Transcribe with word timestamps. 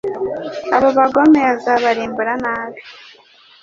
"Abo 0.75 0.89
bagome 0.97 1.41
azabarimbura 1.53 2.33
nabi, 2.43 2.81